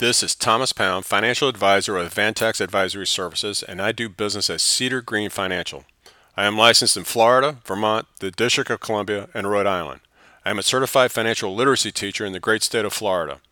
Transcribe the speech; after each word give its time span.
This 0.00 0.22
is 0.22 0.34
Thomas 0.34 0.72
Pound, 0.72 1.04
financial 1.04 1.46
advisor 1.46 1.92
with 1.92 2.14
Avantax 2.14 2.62
Advisory 2.62 3.06
Services, 3.06 3.62
and 3.62 3.82
I 3.82 3.92
do 3.92 4.08
business 4.08 4.48
at 4.48 4.62
Cedar 4.62 5.02
Green 5.02 5.28
Financial. 5.28 5.84
I 6.38 6.46
am 6.46 6.56
licensed 6.56 6.96
in 6.96 7.04
Florida, 7.04 7.58
Vermont, 7.66 8.06
the 8.18 8.30
District 8.30 8.70
of 8.70 8.80
Columbia, 8.80 9.28
and 9.34 9.50
Rhode 9.50 9.66
Island. 9.66 10.00
I 10.42 10.48
am 10.48 10.58
a 10.58 10.62
certified 10.62 11.12
financial 11.12 11.54
literacy 11.54 11.92
teacher 11.92 12.24
in 12.24 12.32
the 12.32 12.40
great 12.40 12.62
state 12.62 12.86
of 12.86 12.94
Florida. 12.94 13.42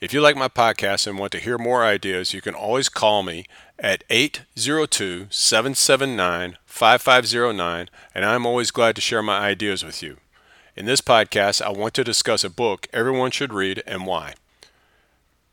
If 0.00 0.14
you 0.14 0.20
like 0.20 0.36
my 0.36 0.46
podcast 0.46 1.08
and 1.08 1.18
want 1.18 1.32
to 1.32 1.40
hear 1.40 1.58
more 1.58 1.84
ideas, 1.84 2.32
you 2.32 2.40
can 2.40 2.54
always 2.54 2.88
call 2.88 3.24
me 3.24 3.44
at 3.76 4.04
802 4.08 5.26
779 5.30 6.56
5509, 6.66 7.90
and 8.14 8.24
I'm 8.24 8.46
always 8.46 8.70
glad 8.70 8.94
to 8.94 9.02
share 9.02 9.24
my 9.24 9.40
ideas 9.40 9.84
with 9.84 10.04
you. 10.04 10.18
In 10.76 10.86
this 10.86 11.00
podcast, 11.00 11.60
I 11.60 11.70
want 11.70 11.94
to 11.94 12.04
discuss 12.04 12.44
a 12.44 12.48
book 12.48 12.86
everyone 12.92 13.32
should 13.32 13.52
read 13.52 13.82
and 13.88 14.06
why. 14.06 14.34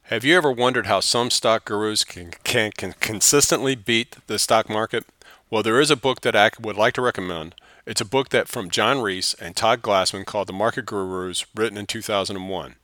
Have 0.08 0.26
you 0.26 0.36
ever 0.36 0.52
wondered 0.52 0.86
how 0.86 1.00
some 1.00 1.32
stock 1.32 1.64
gurus 1.64 2.04
can, 2.04 2.32
can, 2.44 2.74
can 2.74 2.94
consistently 3.00 3.74
beat 3.74 4.18
the 4.28 4.38
stock 4.38 4.70
market? 4.70 5.06
Well, 5.50 5.64
there 5.64 5.80
is 5.80 5.90
a 5.90 5.96
book 5.96 6.20
that 6.22 6.36
I 6.36 6.52
would 6.60 6.76
like 6.76 6.94
to 6.96 7.02
recommend. 7.02 7.56
It's 7.86 8.02
a 8.02 8.06
book 8.06 8.28
that 8.30 8.50
from 8.50 8.70
John 8.70 9.00
Reese 9.00 9.34
and 9.36 9.56
Todd 9.56 9.82
Glassman 9.82 10.26
called 10.26 10.48
The 10.50 10.54
Market 10.54 10.86
Gurus, 10.86 11.46
written 11.56 11.78
in 11.78 11.86
2001. 11.86 12.76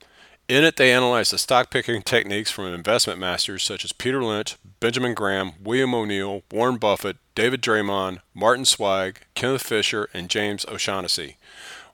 In 0.47 0.63
it, 0.63 0.77
they 0.77 0.93
analyze 0.93 1.31
the 1.31 1.37
stock 1.37 1.69
picking 1.69 2.01
techniques 2.03 2.51
from 2.51 2.73
investment 2.73 3.19
masters 3.19 3.63
such 3.63 3.83
as 3.83 3.91
Peter 3.91 4.23
Lynch, 4.23 4.55
Benjamin 4.79 5.13
Graham, 5.13 5.51
William 5.61 5.93
O'Neill, 5.93 6.43
Warren 6.53 6.77
Buffett, 6.77 7.17
David 7.35 7.61
Dreman, 7.61 8.21
Martin 8.33 8.63
Zweig, 8.63 9.19
Kenneth 9.35 9.63
Fisher, 9.63 10.07
and 10.13 10.29
James 10.29 10.65
O'Shaughnessy. 10.69 11.35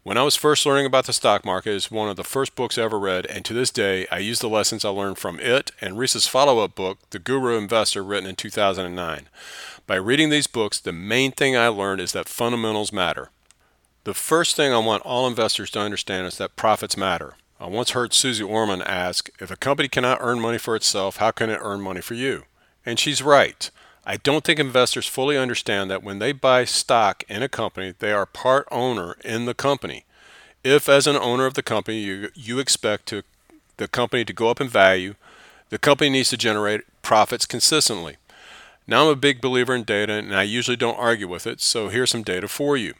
When 0.06 0.20
I 0.20 0.22
was 0.22 0.36
first 0.36 0.68
learning 0.68 0.86
about 0.86 1.08
the 1.08 1.14
stock 1.14 1.44
market, 1.44 1.74
it's 1.74 1.90
one 1.90 2.10
of 2.10 2.16
the 2.16 2.24
first 2.24 2.54
books 2.54 2.78
I 2.78 2.84
ever 2.84 3.00
read, 3.00 3.26
and 3.26 3.44
to 3.44 3.56
this 3.56 3.72
day, 3.72 4.06
I 4.12 4.20
use 4.20 4.38
the 4.38 4.48
lessons 4.48 4.86
I 4.86 4.90
learned 4.90 5.18
from 5.18 5.40
it 5.40 5.72
and 5.82 5.98
Reese's 5.98 6.28
follow 6.28 6.60
up 6.60 6.76
book, 6.76 7.00
The 7.10 7.18
Guru 7.18 7.58
Investor, 7.58 8.04
written 8.04 8.30
in 8.30 8.36
2009. 8.36 9.30
By 9.88 9.96
reading 9.96 10.30
these 10.30 10.46
books, 10.46 10.80
the 10.80 10.92
main 10.92 11.32
thing 11.32 11.58
I 11.58 11.70
learned 11.70 12.02
is 12.02 12.12
that 12.12 12.30
fundamentals 12.30 12.94
matter. 12.94 13.32
The 14.04 14.14
first 14.14 14.56
thing 14.56 14.72
I 14.72 14.78
want 14.78 15.02
all 15.02 15.26
investors 15.26 15.72
to 15.72 15.80
understand 15.80 16.28
is 16.28 16.38
that 16.38 16.56
profits 16.56 16.96
matter. 16.96 17.34
I 17.60 17.66
once 17.66 17.90
heard 17.90 18.14
Suze 18.14 18.40
Orman 18.40 18.84
ask, 18.84 19.32
If 19.42 19.50
a 19.50 19.58
company 19.58 19.88
cannot 19.88 20.20
earn 20.22 20.40
money 20.40 20.60
for 20.60 20.76
itself, 20.76 21.18
how 21.18 21.32
can 21.32 21.50
it 21.50 21.60
earn 21.64 21.82
money 21.82 22.02
for 22.02 22.14
you? 22.14 22.44
And 22.86 23.00
she's 23.00 23.24
right. 23.24 23.72
I 24.06 24.18
don't 24.18 24.44
think 24.44 24.60
investors 24.60 25.08
fully 25.08 25.36
understand 25.36 25.90
that 25.90 26.04
when 26.04 26.20
they 26.20 26.32
buy 26.32 26.66
stock 26.66 27.24
in 27.28 27.42
a 27.42 27.50
company, 27.50 27.94
they 27.98 28.12
are 28.12 28.28
part 28.28 28.68
owner 28.70 29.18
in 29.26 29.46
the 29.46 29.56
company. 29.56 30.06
If, 30.64 30.88
as 30.88 31.08
an 31.08 31.16
owner 31.16 31.46
of 31.46 31.56
the 31.56 31.64
company, 31.64 32.00
you, 32.00 32.30
you 32.36 32.60
expect 32.60 33.08
to, 33.08 33.24
the 33.78 33.88
company 33.88 34.24
to 34.24 34.34
go 34.34 34.50
up 34.50 34.62
in 34.62 34.68
value, 34.68 35.16
the 35.70 35.80
company 35.80 36.12
needs 36.12 36.30
to 36.30 36.38
generate 36.38 36.82
profits 37.02 37.48
consistently. 37.48 38.18
Now, 38.88 39.06
I'm 39.06 39.12
a 39.12 39.16
big 39.16 39.42
believer 39.42 39.74
in 39.74 39.84
data, 39.84 40.14
and 40.14 40.36
I 40.36 40.44
usually 40.44 40.78
don't 40.78 41.00
argue 41.00 41.28
with 41.28 41.48
it, 41.48 41.60
so 41.60 41.90
here's 41.90 42.12
some 42.12 42.22
data 42.22 42.48
for 42.48 42.78
you. 42.78 42.94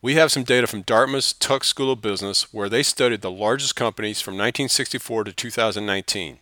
We 0.00 0.14
have 0.14 0.32
some 0.32 0.44
data 0.44 0.66
from 0.66 0.80
Dartmouth's 0.80 1.34
Tuck 1.34 1.62
School 1.62 1.92
of 1.92 2.00
Business 2.00 2.54
where 2.54 2.70
they 2.70 2.82
studied 2.82 3.20
the 3.20 3.30
largest 3.30 3.76
companies 3.76 4.22
from 4.22 4.32
1964 4.32 5.24
to 5.24 5.32
2019. 5.34 6.38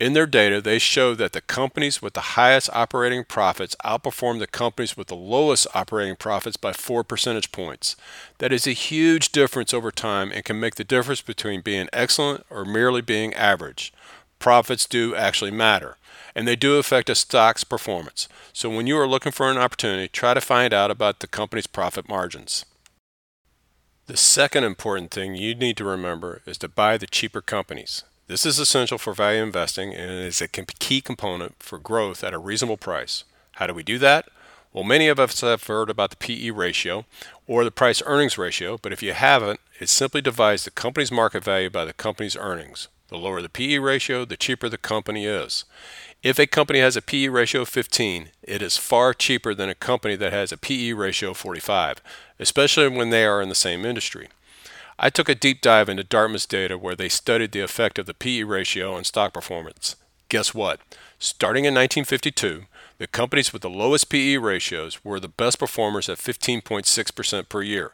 In 0.00 0.12
their 0.12 0.26
data, 0.26 0.60
they 0.60 0.80
show 0.80 1.14
that 1.14 1.32
the 1.32 1.40
companies 1.40 2.02
with 2.02 2.14
the 2.14 2.34
highest 2.34 2.68
operating 2.72 3.24
profits 3.24 3.76
outperform 3.84 4.40
the 4.40 4.48
companies 4.48 4.96
with 4.96 5.06
the 5.06 5.14
lowest 5.14 5.68
operating 5.72 6.16
profits 6.16 6.56
by 6.56 6.72
4 6.72 7.04
percentage 7.04 7.52
points. 7.52 7.94
That 8.38 8.52
is 8.52 8.66
a 8.66 8.72
huge 8.72 9.30
difference 9.30 9.72
over 9.72 9.92
time 9.92 10.32
and 10.32 10.44
can 10.44 10.58
make 10.58 10.74
the 10.74 10.84
difference 10.84 11.22
between 11.22 11.60
being 11.60 11.88
excellent 11.92 12.44
or 12.50 12.64
merely 12.64 13.02
being 13.02 13.34
average. 13.34 13.92
Profits 14.40 14.84
do 14.84 15.14
actually 15.14 15.52
matter, 15.52 15.96
and 16.34 16.48
they 16.48 16.56
do 16.56 16.76
affect 16.76 17.08
a 17.08 17.14
stock's 17.14 17.62
performance. 17.62 18.28
So 18.52 18.68
when 18.68 18.88
you 18.88 18.98
are 18.98 19.06
looking 19.06 19.32
for 19.32 19.48
an 19.48 19.58
opportunity, 19.58 20.08
try 20.08 20.34
to 20.34 20.40
find 20.40 20.74
out 20.74 20.90
about 20.90 21.20
the 21.20 21.28
company's 21.28 21.68
profit 21.68 22.08
margins. 22.08 22.66
The 24.06 24.16
second 24.16 24.64
important 24.64 25.12
thing 25.12 25.36
you 25.36 25.54
need 25.54 25.76
to 25.76 25.84
remember 25.84 26.42
is 26.46 26.58
to 26.58 26.68
buy 26.68 26.98
the 26.98 27.06
cheaper 27.06 27.40
companies. 27.40 28.02
This 28.26 28.46
is 28.46 28.58
essential 28.58 28.96
for 28.96 29.12
value 29.12 29.42
investing 29.42 29.94
and 29.94 30.10
is 30.10 30.40
a 30.40 30.48
key 30.48 31.02
component 31.02 31.62
for 31.62 31.78
growth 31.78 32.24
at 32.24 32.32
a 32.32 32.38
reasonable 32.38 32.78
price. 32.78 33.24
How 33.56 33.66
do 33.66 33.74
we 33.74 33.82
do 33.82 33.98
that? 33.98 34.26
Well, 34.72 34.82
many 34.82 35.08
of 35.08 35.20
us 35.20 35.42
have 35.42 35.62
heard 35.64 35.90
about 35.90 36.08
the 36.08 36.16
PE 36.16 36.48
ratio 36.50 37.04
or 37.46 37.64
the 37.64 37.70
price 37.70 38.02
earnings 38.06 38.38
ratio, 38.38 38.78
but 38.80 38.94
if 38.94 39.02
you 39.02 39.12
haven't, 39.12 39.60
it 39.78 39.90
simply 39.90 40.22
divides 40.22 40.64
the 40.64 40.70
company's 40.70 41.12
market 41.12 41.44
value 41.44 41.68
by 41.68 41.84
the 41.84 41.92
company's 41.92 42.34
earnings. 42.34 42.88
The 43.08 43.18
lower 43.18 43.42
the 43.42 43.50
PE 43.50 43.76
ratio, 43.76 44.24
the 44.24 44.38
cheaper 44.38 44.70
the 44.70 44.78
company 44.78 45.26
is. 45.26 45.66
If 46.22 46.38
a 46.38 46.46
company 46.46 46.78
has 46.78 46.96
a 46.96 47.02
PE 47.02 47.28
ratio 47.28 47.60
of 47.60 47.68
15, 47.68 48.30
it 48.42 48.62
is 48.62 48.78
far 48.78 49.12
cheaper 49.12 49.54
than 49.54 49.68
a 49.68 49.74
company 49.74 50.16
that 50.16 50.32
has 50.32 50.50
a 50.50 50.56
PE 50.56 50.92
ratio 50.92 51.32
of 51.32 51.36
45, 51.36 52.00
especially 52.40 52.88
when 52.88 53.10
they 53.10 53.26
are 53.26 53.42
in 53.42 53.50
the 53.50 53.54
same 53.54 53.84
industry. 53.84 54.28
I 54.98 55.10
took 55.10 55.28
a 55.28 55.34
deep 55.34 55.60
dive 55.60 55.88
into 55.88 56.04
Dartmouth's 56.04 56.46
data 56.46 56.78
where 56.78 56.94
they 56.94 57.08
studied 57.08 57.52
the 57.52 57.60
effect 57.60 57.98
of 57.98 58.06
the 58.06 58.14
PE 58.14 58.42
ratio 58.42 58.94
on 58.94 59.04
stock 59.04 59.32
performance. 59.32 59.96
Guess 60.28 60.54
what? 60.54 60.80
Starting 61.18 61.64
in 61.64 61.74
1952, 61.74 62.64
the 62.98 63.06
companies 63.06 63.52
with 63.52 63.62
the 63.62 63.70
lowest 63.70 64.08
PE 64.08 64.36
ratios 64.36 65.04
were 65.04 65.18
the 65.18 65.28
best 65.28 65.58
performers 65.58 66.08
at 66.08 66.18
15.6% 66.18 67.48
per 67.48 67.62
year, 67.62 67.92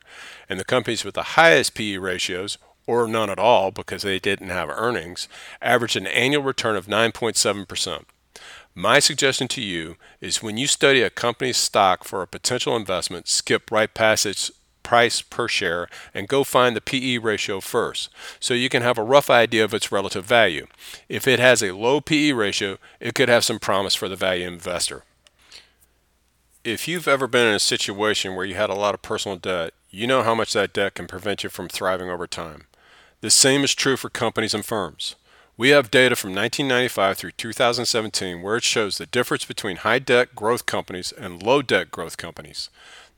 and 0.48 0.60
the 0.60 0.64
companies 0.64 1.04
with 1.04 1.14
the 1.14 1.22
highest 1.22 1.74
PE 1.74 1.96
ratios, 1.96 2.58
or 2.86 3.06
none 3.06 3.30
at 3.30 3.38
all 3.38 3.70
because 3.70 4.02
they 4.02 4.18
didn't 4.18 4.48
have 4.48 4.68
earnings, 4.68 5.28
averaged 5.62 5.96
an 5.96 6.06
annual 6.06 6.42
return 6.42 6.76
of 6.76 6.86
9.7%. 6.86 8.04
My 8.74 8.98
suggestion 8.98 9.48
to 9.48 9.60
you 9.60 9.96
is 10.20 10.42
when 10.42 10.56
you 10.56 10.66
study 10.66 11.02
a 11.02 11.10
company's 11.10 11.56
stock 11.56 12.04
for 12.04 12.22
a 12.22 12.26
potential 12.26 12.76
investment, 12.76 13.26
skip 13.26 13.70
right 13.70 13.92
past 13.92 14.26
its 14.26 14.50
price 14.90 15.22
per 15.22 15.46
share 15.46 15.86
and 16.12 16.26
go 16.26 16.42
find 16.42 16.74
the 16.74 16.80
PE 16.80 17.18
ratio 17.18 17.60
first 17.60 18.10
so 18.40 18.54
you 18.54 18.68
can 18.68 18.82
have 18.82 18.98
a 18.98 19.04
rough 19.04 19.30
idea 19.30 19.62
of 19.62 19.72
its 19.72 19.92
relative 19.92 20.24
value. 20.24 20.66
If 21.08 21.28
it 21.28 21.38
has 21.38 21.62
a 21.62 21.76
low 21.76 22.00
PE 22.00 22.32
ratio, 22.32 22.76
it 22.98 23.14
could 23.14 23.28
have 23.28 23.44
some 23.44 23.60
promise 23.60 23.94
for 23.94 24.08
the 24.08 24.16
value 24.16 24.48
investor. 24.48 25.04
If 26.64 26.88
you've 26.88 27.06
ever 27.06 27.28
been 27.28 27.46
in 27.46 27.54
a 27.54 27.60
situation 27.60 28.34
where 28.34 28.44
you 28.44 28.56
had 28.56 28.68
a 28.68 28.74
lot 28.74 28.94
of 28.94 29.00
personal 29.00 29.36
debt, 29.36 29.74
you 29.90 30.08
know 30.08 30.24
how 30.24 30.34
much 30.34 30.54
that 30.54 30.72
debt 30.72 30.94
can 30.94 31.06
prevent 31.06 31.44
you 31.44 31.50
from 31.50 31.68
thriving 31.68 32.10
over 32.10 32.26
time. 32.26 32.64
The 33.20 33.30
same 33.30 33.62
is 33.62 33.76
true 33.76 33.96
for 33.96 34.10
companies 34.10 34.54
and 34.54 34.64
firms. 34.64 35.14
We 35.56 35.68
have 35.68 35.92
data 35.92 36.16
from 36.16 36.30
1995 36.30 37.16
through 37.16 37.32
2017 37.32 38.42
where 38.42 38.56
it 38.56 38.64
shows 38.64 38.98
the 38.98 39.06
difference 39.06 39.44
between 39.44 39.76
high 39.76 40.00
debt 40.00 40.34
growth 40.34 40.66
companies 40.66 41.12
and 41.12 41.40
low 41.44 41.62
debt 41.62 41.92
growth 41.92 42.16
companies. 42.16 42.70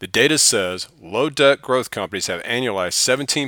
The 0.03 0.09
data 0.09 0.37
says 0.37 0.89
low 1.01 1.31
debt 1.31 1.63
growth 1.63 1.93
companies 1.93 2.27
have 2.27 2.43
annualized 2.43 2.99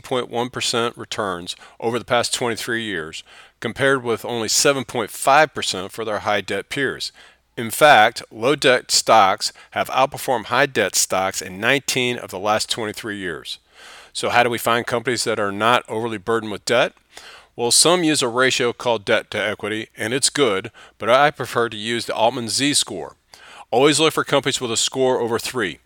17.1% 0.00 0.96
returns 0.96 1.56
over 1.80 1.98
the 1.98 2.04
past 2.04 2.32
23 2.32 2.80
years, 2.80 3.24
compared 3.58 4.04
with 4.04 4.24
only 4.24 4.46
7.5% 4.46 5.90
for 5.90 6.04
their 6.04 6.20
high 6.20 6.42
debt 6.42 6.68
peers. 6.68 7.10
In 7.56 7.72
fact, 7.72 8.22
low 8.30 8.54
debt 8.54 8.92
stocks 8.92 9.52
have 9.72 9.88
outperformed 9.88 10.44
high 10.44 10.66
debt 10.66 10.94
stocks 10.94 11.42
in 11.42 11.58
19 11.58 12.18
of 12.18 12.30
the 12.30 12.38
last 12.38 12.70
23 12.70 13.16
years. 13.16 13.58
So, 14.12 14.30
how 14.30 14.44
do 14.44 14.50
we 14.50 14.56
find 14.56 14.86
companies 14.86 15.24
that 15.24 15.40
are 15.40 15.50
not 15.50 15.82
overly 15.88 16.18
burdened 16.18 16.52
with 16.52 16.64
debt? 16.64 16.92
Well, 17.56 17.72
some 17.72 18.04
use 18.04 18.22
a 18.22 18.28
ratio 18.28 18.72
called 18.72 19.04
debt 19.04 19.28
to 19.32 19.44
equity, 19.44 19.88
and 19.96 20.14
it's 20.14 20.30
good, 20.30 20.70
but 20.98 21.10
I 21.10 21.32
prefer 21.32 21.68
to 21.68 21.76
use 21.76 22.06
the 22.06 22.14
Altman 22.14 22.48
Z 22.48 22.74
score. 22.74 23.16
Always 23.72 23.98
look 23.98 24.14
for 24.14 24.22
companies 24.22 24.60
with 24.60 24.70
a 24.70 24.76
score 24.76 25.18
over 25.18 25.40
3. 25.40 25.80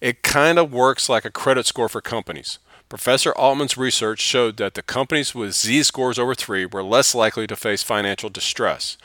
It 0.00 0.22
kind 0.22 0.58
of 0.58 0.72
works 0.72 1.08
like 1.08 1.24
a 1.24 1.30
credit 1.30 1.66
score 1.66 1.88
for 1.88 2.00
companies. 2.00 2.58
Professor 2.88 3.32
Altman's 3.32 3.76
research 3.76 4.20
showed 4.20 4.56
that 4.58 4.74
the 4.74 4.82
companies 4.82 5.34
with 5.34 5.54
Z 5.54 5.82
scores 5.84 6.18
over 6.18 6.34
3 6.34 6.66
were 6.66 6.82
less 6.82 7.14
likely 7.14 7.46
to 7.46 7.56
face 7.56 7.82
financial 7.82 8.28
distress. 8.28 8.96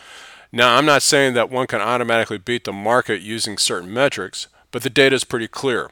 Now, 0.52 0.76
I'm 0.76 0.86
not 0.86 1.02
saying 1.02 1.34
that 1.36 1.50
one 1.50 1.68
can 1.68 1.82
automatically 1.82 2.38
beat 2.38 2.66
the 2.66 2.74
market 2.74 3.22
using 3.22 3.58
certain 3.58 3.94
metrics, 3.94 4.48
but 4.72 4.84
the 4.84 4.90
data 4.90 5.16
is 5.16 5.24
pretty 5.24 5.48
clear. 5.48 5.92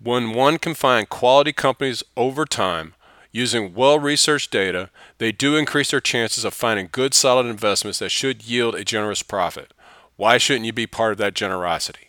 When 0.00 0.32
one 0.32 0.58
can 0.58 0.74
find 0.74 1.08
quality 1.08 1.52
companies 1.52 2.02
over 2.16 2.44
time, 2.44 2.94
using 3.32 3.74
well 3.74 3.98
researched 3.98 4.50
data, 4.50 4.90
they 5.18 5.32
do 5.32 5.56
increase 5.56 5.90
their 5.90 6.00
chances 6.00 6.44
of 6.44 6.54
finding 6.54 6.88
good, 6.90 7.14
solid 7.14 7.46
investments 7.46 7.98
that 7.98 8.10
should 8.10 8.44
yield 8.44 8.74
a 8.74 8.84
generous 8.84 9.22
profit. 9.22 9.72
Why 10.16 10.38
shouldn't 10.38 10.66
you 10.66 10.72
be 10.72 10.86
part 10.86 11.12
of 11.12 11.18
that 11.18 11.34
generosity? 11.34 12.07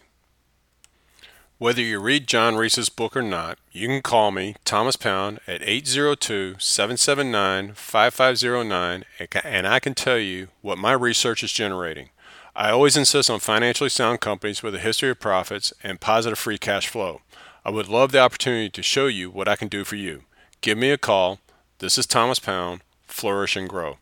Whether 1.60 1.82
you 1.82 2.00
read 2.00 2.26
John 2.26 2.56
Reese's 2.56 2.88
book 2.88 3.18
or 3.18 3.22
not, 3.22 3.60
you 3.74 3.90
can 3.90 4.02
call 4.02 4.32
me, 4.32 4.56
Thomas 4.64 4.96
Pound, 4.96 5.42
at 5.46 5.62
802 5.62 6.56
779 6.58 7.74
5509, 7.74 9.04
and 9.44 9.68
I 9.68 9.80
can 9.82 9.94
tell 9.94 10.18
you 10.18 10.48
what 10.62 10.78
my 10.78 10.94
research 10.94 11.44
is 11.44 11.52
generating. 11.52 12.12
I 12.56 12.70
always 12.70 12.96
insist 12.96 13.30
on 13.30 13.42
financially 13.42 13.90
sound 13.90 14.22
companies 14.22 14.64
with 14.64 14.74
a 14.74 14.80
history 14.80 15.10
of 15.10 15.20
profits 15.20 15.74
and 15.84 16.00
positive 16.00 16.40
free 16.40 16.58
cash 16.58 16.88
flow. 16.88 17.20
I 17.66 17.72
would 17.72 17.90
love 17.90 18.14
the 18.14 18.22
opportunity 18.22 18.70
to 18.70 18.82
show 18.82 19.08
you 19.08 19.30
what 19.30 19.50
I 19.50 19.58
can 19.58 19.68
do 19.68 19.84
for 19.84 19.98
you. 19.98 20.24
Give 20.62 20.78
me 20.78 20.92
a 20.92 20.98
call. 20.98 21.42
This 21.80 21.98
is 21.98 22.08
Thomas 22.08 22.40
Pound. 22.40 22.80
Flourish 23.06 23.58
and 23.58 23.68
grow. 23.68 23.98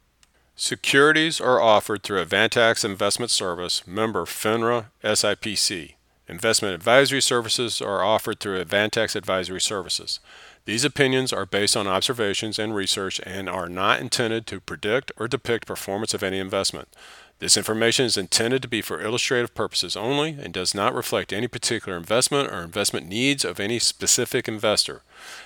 Securities 0.56 1.42
are 1.42 1.60
offered 1.60 2.04
through 2.04 2.24
Avantax 2.24 2.86
Investment 2.86 3.32
Service, 3.32 3.88
member 3.88 4.26
FINRA 4.26 4.92
SIPC. 5.04 5.96
Investment 6.30 6.76
advisory 6.76 7.22
services 7.22 7.82
are 7.82 8.04
offered 8.04 8.40
through 8.40 8.62
Avantax 8.64 9.16
Advisory 9.16 9.62
Services. 9.62 10.20
These 10.66 10.84
opinions 10.84 11.32
are 11.32 11.46
based 11.46 11.78
on 11.78 11.88
observations 11.88 12.60
and 12.60 12.76
research 12.76 13.22
and 13.24 13.48
are 13.48 13.70
not 13.70 14.02
intended 14.02 14.46
to 14.48 14.60
predict 14.60 15.14
or 15.18 15.30
depict 15.30 15.66
performance 15.66 16.14
of 16.14 16.24
any 16.24 16.40
investment. 16.40 16.90
This 17.40 17.56
information 17.56 18.06
is 18.06 18.18
intended 18.18 18.64
to 18.64 18.68
be 18.68 18.82
for 18.82 19.00
illustrative 19.00 19.54
purposes 19.54 19.96
only 19.96 20.38
and 20.42 20.52
does 20.52 20.74
not 20.74 20.96
reflect 20.96 21.32
any 21.32 21.48
particular 21.48 21.96
investment 21.96 22.52
or 22.52 22.64
investment 22.64 23.08
needs 23.08 23.46
of 23.46 23.60
any 23.60 23.78
specific 23.78 24.48
investor. 24.48 25.04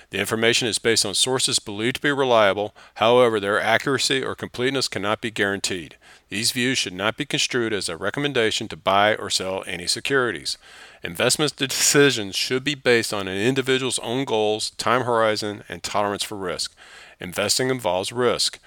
The 0.08 0.18
information 0.18 0.68
is 0.68 0.78
based 0.78 1.04
on 1.04 1.14
sources 1.14 1.58
believed 1.58 1.96
to 1.96 2.02
be 2.02 2.10
reliable, 2.10 2.74
however, 2.94 3.38
their 3.38 3.60
accuracy 3.60 4.24
or 4.24 4.34
completeness 4.34 4.88
cannot 4.88 5.20
be 5.20 5.30
guaranteed. 5.30 5.96
These 6.30 6.52
views 6.52 6.78
should 6.78 6.94
not 6.94 7.18
be 7.18 7.26
construed 7.26 7.74
as 7.74 7.90
a 7.90 7.96
recommendation 7.98 8.68
to 8.68 8.76
buy 8.76 9.14
or 9.14 9.28
sell 9.28 9.62
any 9.66 9.86
securities. 9.86 10.56
Investment 11.02 11.56
decisions 11.56 12.34
should 12.34 12.64
be 12.64 12.74
based 12.74 13.12
on 13.12 13.28
an 13.28 13.36
individual's 13.36 13.98
own 13.98 14.24
goals, 14.24 14.70
time 14.70 15.02
horizon, 15.02 15.62
and 15.68 15.82
tolerance 15.82 16.22
for 16.22 16.36
risk. 16.36 16.74
Investing 17.20 17.68
involves 17.68 18.12
risk, 18.12 18.58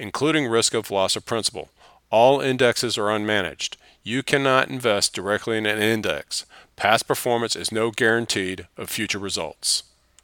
including 0.00 0.48
risk 0.48 0.74
of 0.74 0.90
loss 0.90 1.14
of 1.14 1.24
principal. 1.24 1.68
All 2.12 2.42
indexes 2.42 2.98
are 2.98 3.06
unmanaged. 3.06 3.76
You 4.02 4.22
cannot 4.22 4.68
invest 4.68 5.14
directly 5.14 5.56
in 5.56 5.64
an 5.64 5.80
index. 5.80 6.44
Past 6.76 7.08
performance 7.08 7.56
is 7.56 7.72
no 7.72 7.90
guarantee 7.90 8.58
of 8.76 8.90
future 8.90 9.18
results. 9.18 9.84